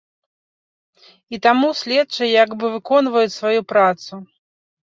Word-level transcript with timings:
І 1.37 1.41
таму 1.45 1.69
следчыя 1.81 2.31
як 2.43 2.57
бы 2.63 2.73
выконваюць 2.77 3.37
сваю 3.39 3.61
працу. 3.75 4.13